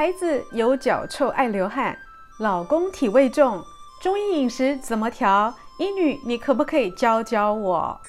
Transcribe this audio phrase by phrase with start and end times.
[0.00, 1.94] 孩子有脚臭爱流汗，
[2.38, 3.62] 老公体味重，
[4.00, 5.52] 中医饮食怎么调？
[5.78, 8.00] 医女，你可不可以教教我？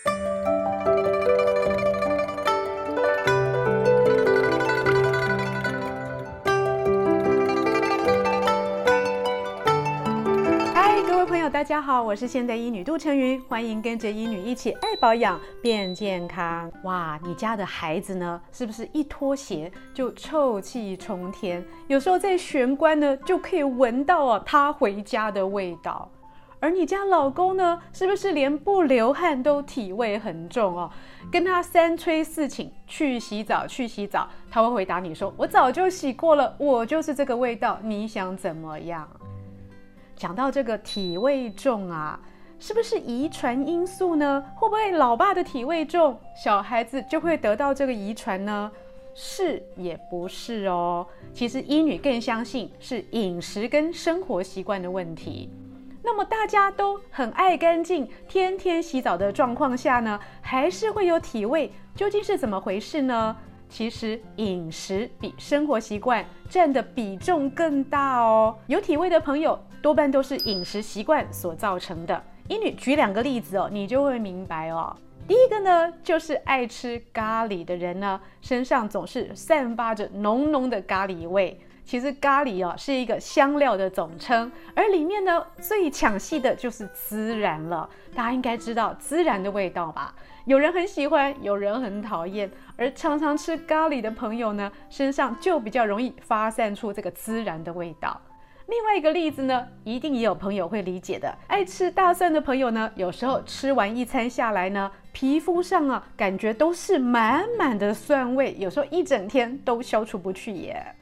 [11.52, 16.71] 大家好，我是现代医女杜丞芸，欢迎跟着医女一起爱保养变健康。
[16.84, 21.61] 哇，你家的孩子呢，是不是一脱鞋就臭气冲天？
[21.88, 26.09] 有时候在玄关呢，就可以闻到啊他回家的味道。
[26.62, 30.90] 而你家老公呢，是不是连不流汗都体味很重哦？
[31.29, 39.05] 跟他三催四请去洗澡，去洗澡，他会回答你说：“我早就洗过了，我就是这个味道，你想怎么样？”
[40.21, 42.20] 讲到这个体味重啊，
[42.59, 44.45] 是不是遗传因素呢？
[44.53, 48.71] 会不会老爸的体味重，小孩子就会得到这个遗传呢？
[49.15, 51.07] 是也不是哦。
[51.34, 55.49] 其实医女更相信是饮食跟生活习惯的问题。
[56.04, 63.35] 那么大家都很爱干净，天天洗澡的状况下呢，还是会有体味，究竟是怎么回事呢？
[63.72, 68.56] 其实饮食比生活习惯占的比重更大哦。
[68.68, 72.22] 有体味的朋友，多半都是饮食习惯所造成的。
[72.50, 74.94] 英女举两个例子哦，你就会明白哦。
[75.25, 81.58] 第一个呢，就是爱吃咖喱的人呢，身上总是散发着浓浓的咖喱味。
[81.84, 87.90] 其实咖喱哦是一个香料的总称，而里面呢最抢戏的就是孜然了。
[88.16, 90.13] 大家应该知道孜然的味道吧？
[90.46, 92.50] 有人很喜欢，有人很讨厌。
[92.78, 98.19] 而常常吃咖喱的朋友呢，身上就比较容易发散出这个孜然的味道。
[98.68, 101.38] 另外一个例子呢，一定也有朋友会理解的。
[101.47, 110.96] 爱吃大蒜的朋友呢，有时候吃完一餐下来呢，皮肤上啊感觉都是满满的蒜味，有时候一整天都消除不去耶。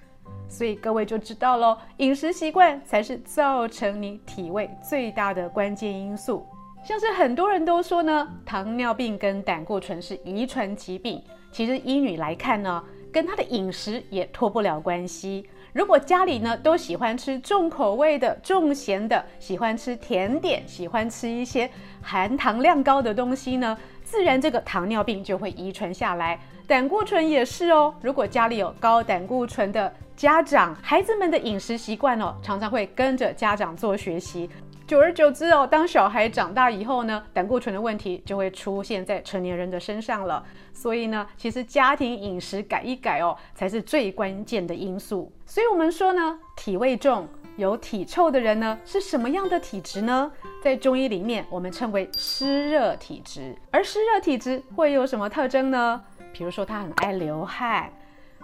[0.50, 6.46] 所以各位就知道喽，饮食习惯才是造成你体味最大的关键因素。
[6.84, 15.48] 像是很多人都说呢，糖尿病跟胆固醇是遗传疾病，其实医女来看呢，跟他的饮食也脱不了关系。
[15.72, 21.70] 如果家里呢都喜欢吃重口味的、重咸的，喜欢吃甜点，喜欢吃一些
[22.02, 26.40] 含糖量高的东西呢，自然这个糖尿病就会遗传下来。
[26.66, 34.50] 胆固醇也是哦，如果家里有高胆固醇的家长，孩子们的饮食习惯哦，常常会跟着家长做学习。
[34.86, 40.44] 久而久之哦，当小孩长大以后呢，胆固醇的问题就会出现在成年人的身上了。
[40.74, 45.32] 所以呢，其实家庭饮食改一改哦，才是最关键的因素。
[45.46, 47.26] 所以我们说呢，体味重、
[47.56, 50.30] 有体臭的人呢，是什么样的体质呢？
[50.62, 53.56] 在中医里面，我们称为湿热体质。
[53.72, 56.04] 而湿热体质会有什么特征呢？
[56.34, 57.90] 比如说，他很爱流汗，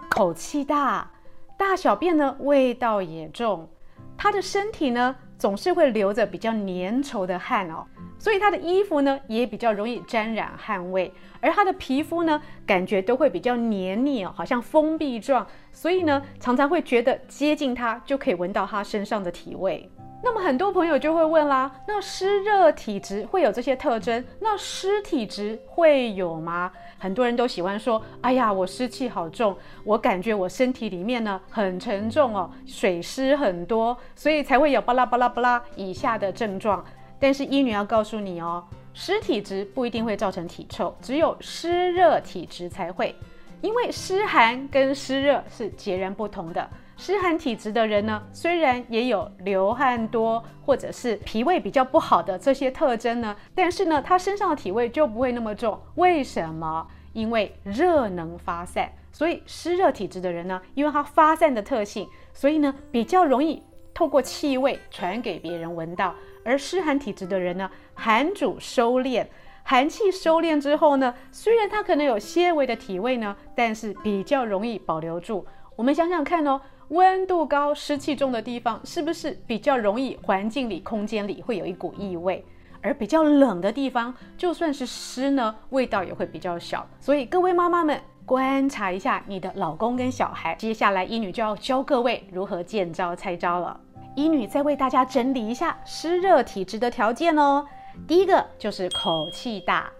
[0.08, 1.10] 口气大，
[1.56, 3.68] 大小便呢味道也重，
[4.16, 7.86] 他的身体呢，总是会流着比较粘稠的汗哦，
[8.18, 19.90] 所以他的衣服呢也比较容易沾染汗味，而他的皮肤呢感觉都会比较黏腻哦，好像封闭状，所以呢常常会觉得接近他就可以闻到他身上的体味。
[20.26, 26.72] 那么很多朋友就会问啦，那湿热体质会有这些特征，那湿体质会有吗？
[26.98, 36.84] 很多人都喜欢说，哎呀，我湿气好重，我感觉我身体里面呢很沉重哦，水湿很多，所以才会有巴拉巴拉巴拉以下的症状。
[37.20, 43.14] 但是医女要告诉你哦，湿体质不一定会造成体臭，只有湿热体质才会，
[43.60, 46.68] 因为湿寒跟湿热是截然不同的。
[46.96, 55.78] 湿寒体质的人呢，虽然也有流汗多或者是脾胃比较不好的这些特征呢，但是呢，他身上的体味就不会那么重。
[55.96, 56.86] 为什么？
[57.12, 63.62] 因为热能发散，所以湿热体质的人呢，因为它发散的特性，所以呢，比较容易
[63.94, 66.14] 透过气味传给别人闻到。
[66.44, 69.26] 而湿寒体质的人呢，寒主收敛，
[69.62, 75.46] 寒气收敛之后呢，虽然他可能有些微的体味呢，但是比较容易保留住。
[75.76, 76.60] 我们想想看哦。
[76.88, 82.44] 温度高、湿气重的地方，是不是比较容易环境里、空间里会有一股异味？
[82.80, 86.86] 而比较冷的地方，就算是湿呢，味道也会比较小。
[87.00, 90.54] 所以各位妈妈们，观察一下你的老公跟小孩。
[90.54, 93.80] 接下来，医女就要教各位如何见招拆招了。
[94.14, 97.66] 医女再为大家整理一下湿热体质的条件哦。
[98.06, 99.90] 第一个就是口气大，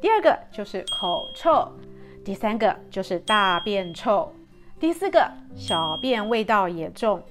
[0.00, 1.70] 第二个就是口臭，
[2.24, 4.32] 第三个就是大便臭。
[4.82, 7.22] 第四个，小便味道也重，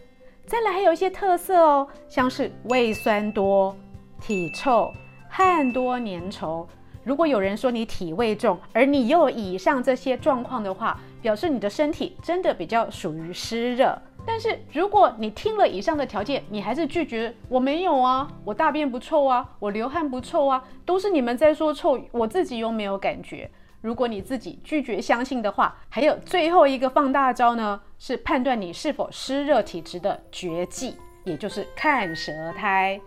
[0.46, 3.76] 再来还有一些特色哦，像是胃酸多、
[4.22, 4.90] 体臭、
[5.28, 6.66] 汗多粘稠。
[7.04, 14.02] 如果有人说你体味重，而你又以上这些状况的话，表示你的身体真的比较属于湿热。
[14.26, 23.52] 但是如果你听了以上的条件，你还是拒绝，我没有啊，我大便不臭啊，我流汗不臭啊，都是你们在说臭，我自己又没有感觉。
[23.82, 33.00] 如果你自己拒绝相信的话，还有最后一个放大招呢，是判断你是否湿热体质的绝技，也就是看舌苔。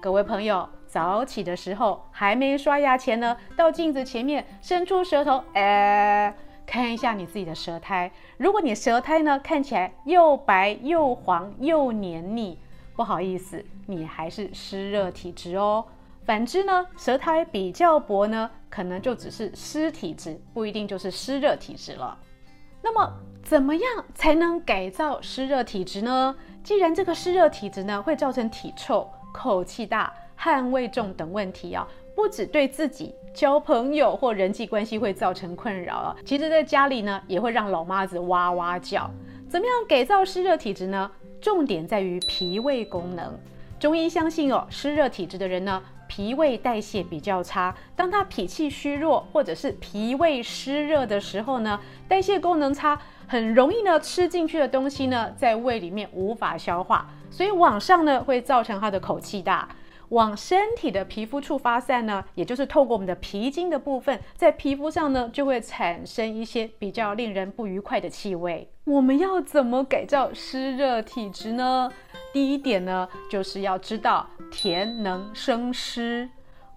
[0.00, 6.34] 各位朋友，早起的时候还没刷牙前呢，到镜子前面伸出舌头，哎。
[6.70, 12.56] 看一下你自己的舌苔，如果你舌苔呢看起来又白又黄又黏腻，
[12.94, 15.84] 不好意思，你还是湿热体质哦。
[16.24, 22.16] 反之呢，舌苔比较薄呢，可能就只是湿体质，不一定就是湿热体质了。
[22.82, 23.12] 那么，
[23.42, 26.34] 怎么样才能改造湿热体质呢？
[26.62, 31.86] 既然这个湿热体质呢会造成体臭、口气大、汗味重等问题啊。
[32.14, 39.10] 不只对自己交朋友或人际关系会造成困扰啊，其实在家里呢也会让老妈子哇哇叫。
[39.48, 41.10] 怎么样改造湿热体质呢？
[41.40, 43.32] 重点在于脾胃功能。
[43.78, 45.82] 中医相信哦，湿热体质的人呢，
[46.20, 47.74] 脾胃代谢比较差。
[47.96, 59.66] 当他脾气虚弱或者是脾胃湿热的时候呢，代谢功能差，很容易呢吃进去的东西呢在胃里面无法消化，所以往上呢会造成他的口气大。
[60.10, 68.68] 往身体的皮肤处发散呢，也就是透过我们的皮经的部分，在皮肤上呢，就会产生一些比较令人不愉快的气味。
[68.84, 71.90] 我们要怎么改造湿热体质呢？
[72.32, 76.28] 第一点呢，就是要知道甜能生湿。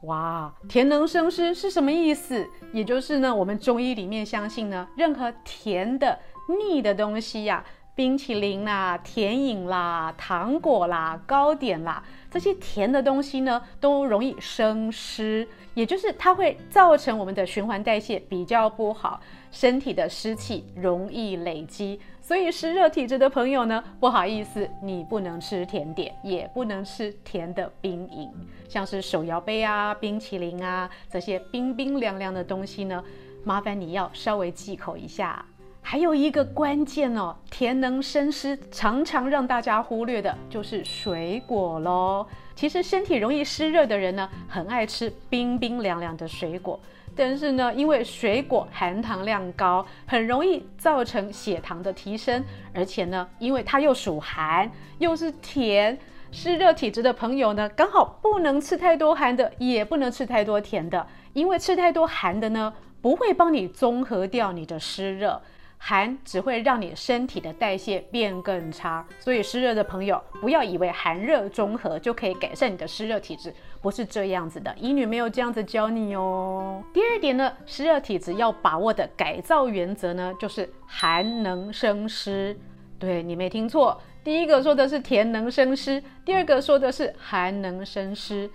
[0.01, 2.45] 哇，甜能生湿是什么意思？
[2.73, 6.19] 也就是呢，我们中医里面相信呢，任何甜的、
[6.59, 7.63] 腻的东西呀、
[7.95, 19.21] 冰淇淋啦、甜饮啦、糖果啦、糕点啦，这些甜的东西呢，都容易生湿，也就是它会造成我们的循环代谢比较不好，
[19.51, 22.01] 身体的湿气容易累积。
[22.23, 28.31] 所以湿热体质的朋友呢，不好意思，你不能吃甜点，也不能吃甜的冰饮，
[28.69, 33.03] 像是手摇杯啊、冰淇淋啊这些冰冰凉凉的东西呢，
[33.43, 35.45] 麻烦你要稍微忌口一下。
[35.81, 42.25] 还有一个关键哦，甜能生湿，常常让大家忽略的就是水果喽。
[42.55, 46.79] 其实身体容易湿热的人呢，很爱吃冰冰凉凉的水果，
[47.15, 52.43] 但是呢，因为水果含糖量高，很容易造成血糖的提升，
[52.73, 55.97] 而且呢，因为它又属寒，又是甜，
[56.31, 65.41] 湿热体质的朋友呢，刚好不能吃太多寒的，也不能吃太多甜的，因为吃太多寒的呢，不会帮你综合掉你的湿热。
[65.85, 74.73] 寒只会让你身体的代谢变更差，所以湿热的朋友不要以为寒热中和就可以改善你的湿热体质，不是这样子的。
[74.79, 76.81] 医女没有这样子教你哦。
[76.93, 82.57] 第二点呢，湿热体质要把握的改造原则呢，就是寒能生湿。
[82.97, 88.49] 对，你没听错，第一个说的是甜能生湿，第二个说的是寒能生湿。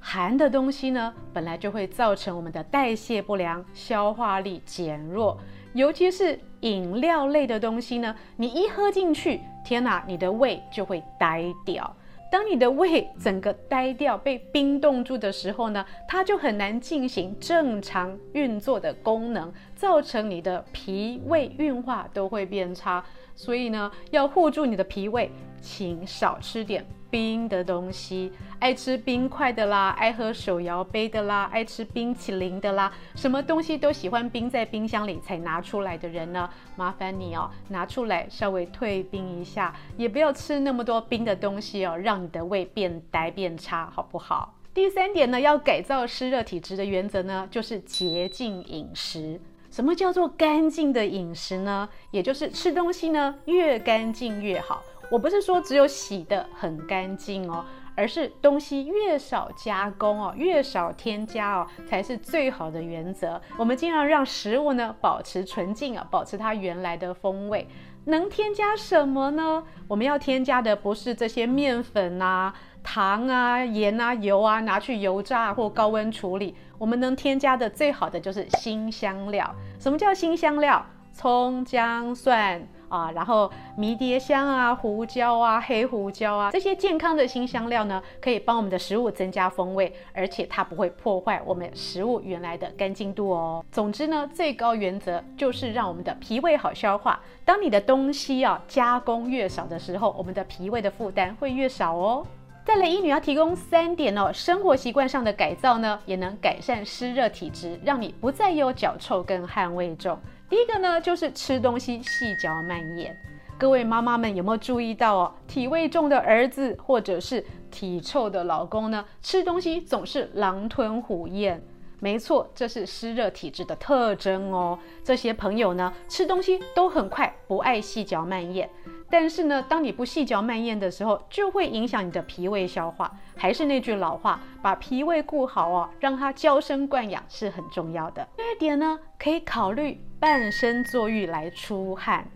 [0.00, 5.40] 寒的东西呢，本来就会造成我们的代谢不良，消化力减弱。
[5.78, 11.94] 尤其是饮料类的东西呢，你一喝进去，天哪，你的胃就会呆掉。
[12.32, 23.04] 当你的胃整个呆掉、被冰冻住的时候呢，它就很难进行正常运作的功能，造成你的脾胃运化都会变差。
[23.36, 25.30] 所以呢，要护住你的脾胃，
[25.60, 28.32] 请少吃点冰的东西。
[28.58, 44.54] 爱吃冰块的啦，爱喝手摇杯的啦，爱吃冰淇淋的啦，什么东西都喜欢冰在冰箱里才拿出来的人呢，麻烦你哦，拿出来稍微退冰一下，也不要吃那么多冰的东西哦，让你的胃变呆变差，好不好？
[44.74, 49.40] 第三点呢，要改造湿热体质的原则呢，就是洁净饮食。
[49.70, 51.88] 什么叫做干净的饮食呢？
[52.10, 54.82] 也就是吃东西呢，越干净越好。
[55.10, 57.64] 我不是说只有洗得很干净哦。
[57.94, 63.42] 而是东西越少加工哦，越少添加哦，才是最好的原则。
[63.56, 67.66] 我们尽量让食物呢保持纯净啊，保持它原来的风味。
[68.04, 69.64] 能添加什么呢？
[69.88, 76.54] 我们要添加的不是这些面粉啊、糖啊、盐啊、油啊，拿去油炸或高温处理。
[76.78, 79.52] 我们能添加的最好的就是新香料。
[79.80, 80.86] 什么叫新香料？
[81.12, 82.64] 葱、姜、蒜。
[82.88, 93.64] 啊，然后迷迭香啊、胡椒啊、黑胡椒啊，这些健康的新香料呢，可以帮我们的食物增加风味，而且它不会破坏我们食物原来的干净度哦。
[93.70, 97.20] 总之呢，最高原则就是让我们的脾胃好消化。
[97.44, 102.26] 当你的东西啊加工越少的时候，我们的脾胃的负担会越少哦。
[102.64, 110.18] 再来，医女要提供三点哦，生活习惯上的改造呢，也能改善湿热体质，让你不再有脚臭跟汗味重。
[110.48, 113.14] 第一个呢，就是吃东西细嚼慢咽。
[113.58, 115.34] 各位妈妈们有没有注意到哦？
[115.46, 121.62] 体味重的儿子或者是体臭的老公呢，吃东西总是狼吞虎咽。
[122.00, 124.78] 没错，这是湿热体质的特征哦。
[125.04, 128.70] 这些朋友呢，吃东西都很快，不爱细嚼慢咽。
[129.10, 133.12] 但是呢，当你不细嚼慢咽的时候，就会影响你的脾胃消化。
[133.36, 138.26] 还是那句老话，把脾胃顾好哦，让它娇生惯养是很重要的。
[138.36, 142.26] 第二点呢，可以考虑半身坐浴来出汗。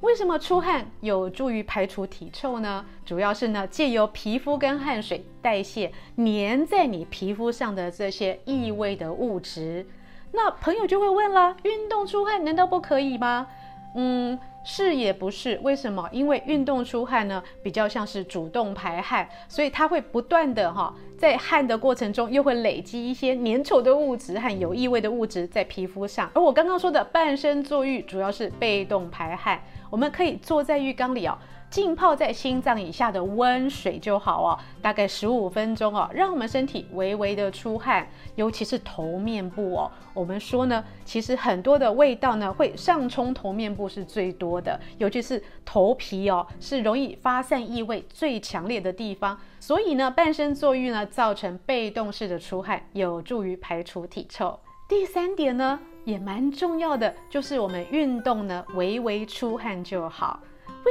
[0.00, 2.84] 为什么出汗有助于排除体臭呢？
[3.04, 9.86] 主要是呢，借由皮肤跟汗水代谢粘在你皮肤上的这些异味的物质。
[10.32, 13.46] 那朋友就会问了：运动出汗难道不可以吗？
[13.94, 15.58] 嗯，是也不是。
[15.62, 16.08] 为什么？
[16.12, 26.30] 因为运动出汗呢，比较像是主动排汗，所以它会不断的哈，在汗的过程中又会累积一些粘稠的物质和有异味的物质在皮肤上。
[26.34, 29.62] 而我刚刚说的半身坐浴，主要是被动排汗。
[29.90, 31.36] 我们可以坐在浴缸里哦，
[31.72, 39.90] 浸泡在心脏以下的温水就好哦，大概十五分钟哦，让我们身体微微的出汗，尤其是头面部哦。
[40.12, 49.40] 我们说呢，其实很多的味道呢会上冲头面部是最多的，尤其是头皮哦，是容易发散异味最强烈的地方。
[49.58, 54.60] 所以呢，半身坐浴呢，造成被动式的出汗，有助于排除体臭。
[54.86, 60.38] 第三点呢，也蛮重要的，就是我们运动呢，微微出汗就好。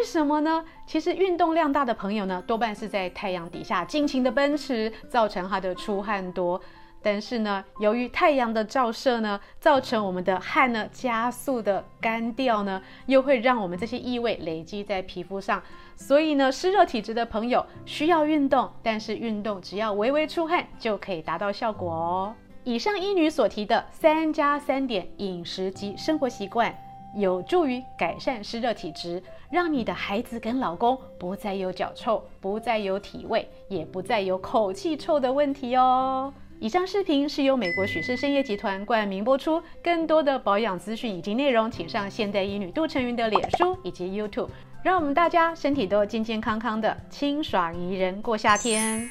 [0.02, 0.66] 为什么呢？
[0.88, 6.60] 其实运动量大的朋友呢，多半是在太阳底下尽情的奔驰，造成他的出汗多。
[7.04, 15.62] 但是呢，由于太阳的照射呢，造成我们的汗呢加速的干掉呢，又会让我们这些异味累积在皮肤上。
[15.96, 22.36] 所以呢，湿热体质的朋友需要运动，但是运动只要微微出汗就可以达到效果哦。
[22.64, 26.76] 以上医女所提的三加三点饮食及生活习惯，
[27.16, 36.34] 有助于改善湿热体质，让你的孩子跟老公不再有脚臭，不再有体味，也不再有口气臭的问题哦。
[36.60, 44.50] 以上视频是由美国许氏参业集团冠名播出，更多的保养资讯以及内容，请上现代医女杜成云的脸书以及 YouTube，
[44.84, 49.10] 让我们大家身体都健健康康的，清爽宜人过夏天。